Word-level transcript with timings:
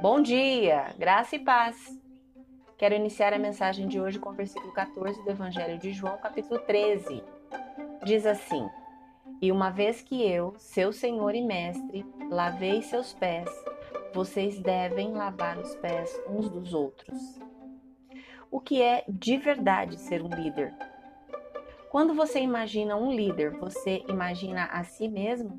Bom 0.00 0.20
dia, 0.20 0.94
graça 0.98 1.36
e 1.36 1.38
paz. 1.38 1.98
Quero 2.76 2.94
iniciar 2.94 3.32
a 3.32 3.38
mensagem 3.38 3.88
de 3.88 3.98
hoje 3.98 4.18
com 4.18 4.28
o 4.28 4.34
versículo 4.34 4.70
14 4.74 5.22
do 5.24 5.30
Evangelho 5.30 5.78
de 5.78 5.90
João, 5.90 6.18
capítulo 6.18 6.60
13. 6.60 7.24
Diz 8.04 8.26
assim: 8.26 8.68
E 9.40 9.50
uma 9.50 9.70
vez 9.70 10.02
que 10.02 10.22
eu, 10.22 10.54
seu 10.58 10.92
Senhor 10.92 11.34
e 11.34 11.40
Mestre, 11.40 12.04
lavei 12.30 12.82
seus 12.82 13.14
pés, 13.14 13.48
vocês 14.12 14.60
devem 14.60 15.12
lavar 15.12 15.58
os 15.58 15.74
pés 15.76 16.20
uns 16.28 16.50
dos 16.50 16.74
outros. 16.74 17.40
O 18.50 18.60
que 18.60 18.82
é 18.82 19.02
de 19.08 19.38
verdade 19.38 19.98
ser 19.98 20.22
um 20.22 20.28
líder? 20.28 20.74
Quando 21.90 22.12
você 22.12 22.38
imagina 22.38 22.96
um 22.96 23.10
líder, 23.10 23.52
você 23.58 24.04
imagina 24.08 24.66
a 24.66 24.84
si 24.84 25.08
mesmo? 25.08 25.58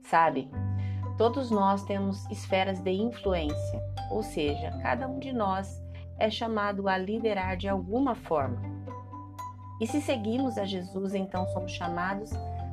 Sabe, 0.00 0.50
todos 1.20 1.50
nós 1.50 1.84
temos 1.84 2.24
esferas 2.30 2.80
de 2.80 2.92
influência, 2.92 3.82
ou 4.10 4.22
seja, 4.22 4.70
cada 4.80 5.06
um 5.06 5.18
de 5.18 5.34
nós 5.34 5.78
é 6.18 6.30
chamado 6.30 6.88
a 6.88 6.96
liderar 6.96 7.58
de 7.58 7.68
alguma 7.68 8.14
forma. 8.14 8.58
E 9.78 9.86
se 9.86 10.00
seguimos 10.00 10.56
a 10.56 10.64
Jesus, 10.64 11.14
então 11.14 11.46
somos 11.48 11.72
chamados 11.72 12.30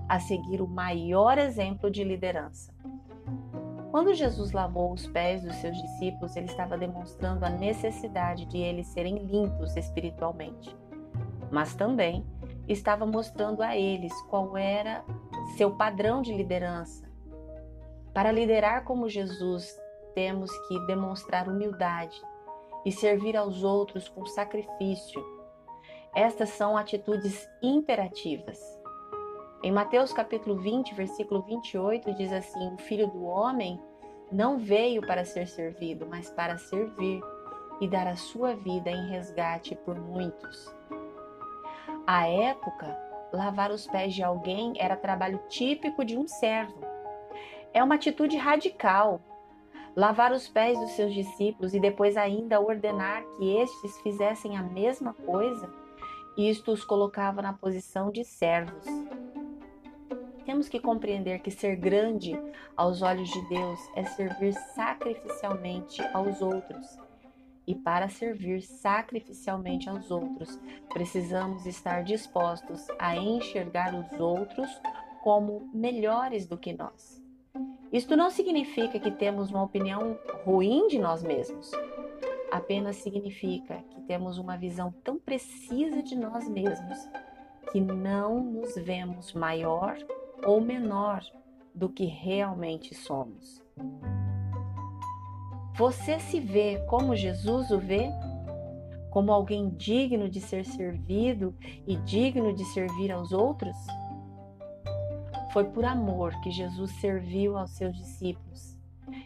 a 0.08 0.18
seguir 0.22 0.62
o 0.62 0.68
maior 0.68 1.38
exemplo 1.38 1.92
de 1.92 2.06
liderança. 2.06 2.74
Quando 3.92 4.14
Jesus 4.14 4.54
lavou 4.54 4.94
os 4.94 5.06
pés 5.08 5.44
dos 5.44 5.56
seus 5.58 5.76
discípulos, 5.76 6.38
ele 6.38 6.46
estava 6.46 6.78
demonstrando 6.78 7.44
a 7.44 7.50
necessidade 7.50 8.46
de 8.46 8.60
eles 8.60 8.88
serem 8.88 9.26
limpos 9.26 9.76
espiritualmente 9.76 10.74
mas 11.52 11.74
também 11.76 12.26
estava 12.68 13.06
mostrando 13.06 13.62
a 13.62 13.78
eles 13.78 14.14
qual 14.24 14.58
era 14.58 15.04
seu 15.56 15.72
padrão 15.72 16.22
de 16.22 16.34
liderança. 16.34 17.07
Para 18.18 18.32
liderar 18.32 18.84
como 18.84 19.08
Jesus, 19.08 19.80
temos 20.16 20.50
que 20.68 20.80
demonstrar 20.88 21.48
humildade 21.48 22.20
e 22.84 22.92
servir 22.92 23.38
aos 23.38 23.64
outros 23.64 24.10
com 24.10 24.26
sacrifício. 24.26 25.24
Estas 26.16 26.50
são 26.50 26.76
atitudes 26.76 27.48
imperativas. 27.62 28.60
Em 29.62 29.72
Mateus 29.72 30.12
capítulo 30.14 30.58
20, 30.58 30.96
versículo 30.96 31.44
28 31.44 32.12
diz 32.16 32.34
assim: 32.34 32.74
"O 32.74 32.78
filho 32.80 33.06
do 33.06 33.24
homem 33.24 33.80
não 34.32 34.58
veio 34.58 35.06
para 35.06 35.24
ser 35.24 35.48
servido, 35.48 36.08
mas 36.10 36.28
para 36.32 36.58
servir 36.58 37.22
e 37.80 37.88
dar 37.88 38.08
a 38.08 38.16
sua 38.16 38.56
vida 38.56 38.90
em 38.90 39.10
resgate 39.10 39.76
por 39.76 39.94
muitos." 39.94 40.76
À 42.08 42.28
época, 42.28 42.98
lavar 43.32 43.70
os 43.70 43.86
pés 43.86 44.16
de 44.16 44.24
alguém 44.24 44.74
era 44.80 44.96
trabalho 44.96 45.40
típico 45.50 46.04
de 46.04 46.18
um 46.18 46.28
servo. 46.28 46.87
É 47.78 47.84
uma 47.84 47.94
atitude 47.94 48.36
radical. 48.38 49.22
Lavar 49.96 50.32
os 50.32 50.48
pés 50.48 50.80
dos 50.80 50.94
seus 50.94 51.14
discípulos 51.14 51.76
e 51.76 51.80
depois 51.80 52.18
ainda 52.18 52.60
ordenar 52.60 53.24
que 53.38 53.56
estes 53.56 54.02
fizessem 54.02 54.58
a 54.58 54.64
mesma 54.64 55.14
coisa, 55.14 55.72
isto 56.36 56.72
os 56.72 56.84
colocava 56.84 57.40
na 57.40 57.54
posição 57.54 58.10
de 58.10 58.24
servos. 58.24 58.84
Temos 60.44 60.68
que 60.68 60.80
compreender 60.80 61.38
que 61.38 61.52
ser 61.52 61.76
grande 61.76 62.36
aos 62.76 63.04
olhos 63.04 63.30
de 63.30 63.48
Deus 63.48 63.80
é 63.96 64.04
servir 64.06 64.54
sacrificialmente 64.74 66.02
aos 66.16 66.42
outros 66.42 66.98
e 67.68 67.76
para 67.76 68.10
servir 68.10 68.64
sacrificialmente 68.64 69.88
aos 69.88 70.10
outros, 70.10 70.60
precisamos 70.90 71.68
estar 71.68 72.04
dispostos 72.04 72.88
a 72.98 73.16
enxergar 73.16 73.94
os 73.94 74.20
outros 74.20 74.68
como 75.22 75.70
melhores 75.72 76.48
do 76.48 76.58
que 76.58 76.74
nós. 76.74 77.27
Isto 77.92 78.18
não 78.18 78.30
significa 78.30 79.00
que 79.00 79.12
temos 79.12 79.50
uma 79.50 79.64
opinião 79.64 80.18
ruim 80.44 80.88
de 80.88 81.00
nós 81.00 81.24
mesmos. 81.24 81.72
Apenas 82.52 82.98
significa 82.98 83.84
que 83.90 84.02
temos 84.02 84.38
uma 84.38 84.58
visão 84.58 84.94
tão 85.04 85.18
precisa 85.18 86.02
de 86.02 86.16
nós 86.16 86.48
mesmos 86.50 86.98
que 87.72 87.80
não 87.80 88.44
nos 88.44 88.76
vemos 88.76 89.34
maior 89.34 89.98
ou 90.46 90.62
menor 90.62 91.24
do 91.74 91.90
que 91.90 92.06
realmente 92.06 92.96
somos. 92.96 93.64
Você 95.76 96.20
se 96.20 96.40
vê 96.40 96.80
como 96.88 97.16
Jesus 97.16 97.70
o 97.70 97.78
vê? 97.78 98.10
Como 99.12 99.32
alguém 99.32 99.70
digno 99.70 100.28
de 100.28 100.42
ser 100.42 100.66
servido 100.66 101.56
e 101.86 101.96
digno 101.98 102.54
de 102.54 102.66
servir 102.66 103.12
aos 103.12 103.32
outros? 103.32 103.76
Foi 105.52 105.66
por 105.66 105.86
amor 105.86 106.34
que 106.42 106.52
Jesus 106.52 106.92
serviu 107.00 107.58
aos 107.58 107.72
seus 107.72 107.96
discípulos. 107.96 108.78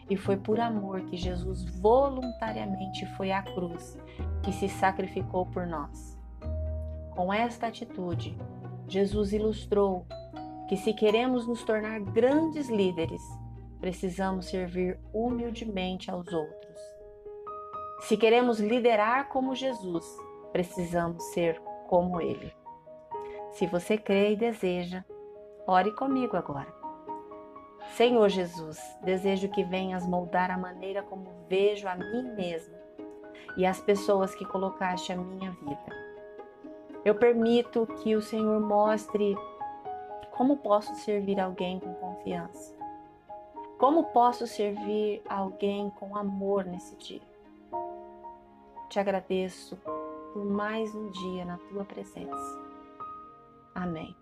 E 0.08 0.16
foi 0.16 0.36
por 0.36 0.60
amor 0.60 1.02
que 1.02 1.16
Jesus 1.16 1.64
voluntariamente 1.80 3.04
foi 3.16 3.32
à 3.32 3.42
cruz 3.42 3.98
e 4.46 4.52
se 4.52 4.68
sacrificou 4.68 5.46
por 5.46 5.66
nós. 5.66 6.18
Com 7.10 7.32
esta 7.32 7.66
atitude, 7.66 8.36
Jesus 8.86 9.32
ilustrou 9.32 10.06
que 10.68 10.76
se 10.76 10.92
queremos 10.92 11.46
nos 11.46 11.62
tornar 11.64 12.00
grandes 12.00 12.68
líderes, 12.68 13.22
precisamos 13.80 14.46
servir 14.46 14.98
humildemente 15.12 16.10
aos 16.10 16.32
outros. 16.32 16.78
Se 18.02 18.16
queremos 18.16 18.60
liderar 18.60 19.28
como 19.28 19.54
Jesus, 19.54 20.04
precisamos 20.52 21.22
ser 21.32 21.60
como 21.88 22.20
Ele. 22.20 22.52
Se 23.52 23.66
você 23.66 23.98
crê 23.98 24.32
e 24.32 24.36
deseja, 24.36 25.04
ore 25.66 25.92
comigo 25.92 26.36
agora. 26.36 26.72
Senhor 27.96 28.28
Jesus, 28.28 28.78
desejo 29.02 29.48
que 29.48 29.64
venhas 29.64 30.06
moldar 30.06 30.50
a 30.50 30.58
maneira 30.58 31.02
como 31.02 31.30
vejo 31.48 31.86
a 31.88 31.94
mim 31.94 32.34
mesmo 32.34 32.74
e 33.56 33.66
as 33.66 33.80
pessoas 33.80 34.34
que 34.34 34.44
colocaste 34.44 35.12
a 35.12 35.16
minha 35.16 35.50
vida. 35.50 36.02
Eu 37.04 37.14
permito 37.14 37.86
que 38.02 38.14
o 38.14 38.22
Senhor 38.22 38.60
mostre 38.60 39.36
como 40.30 40.56
posso 40.58 40.94
servir 40.94 41.38
alguém 41.40 41.78
com 41.80 41.92
confiança 41.94 42.82
como 43.82 44.04
posso 44.04 44.46
servir 44.46 45.20
alguém 45.28 45.90
com 45.90 46.16
amor 46.16 46.64
nesse 46.64 46.94
dia? 46.94 47.20
Te 48.88 49.00
agradeço 49.00 49.76
por 50.32 50.44
mais 50.44 50.94
um 50.94 51.10
dia 51.10 51.44
na 51.44 51.58
tua 51.58 51.84
presença. 51.84 52.62
Amém. 53.74 54.21